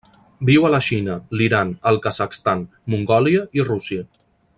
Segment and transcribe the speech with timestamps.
[0.49, 2.65] Viu a la Xina, l'Iran, el Kazakhstan,
[2.95, 4.09] Mongòlia i Rússia.